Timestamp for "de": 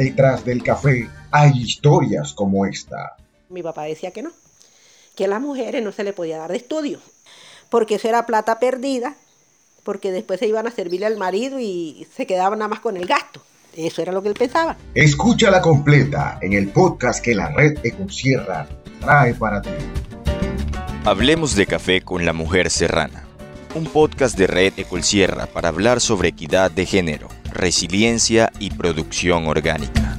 6.50-6.56, 21.56-21.66, 24.38-24.46, 26.70-26.86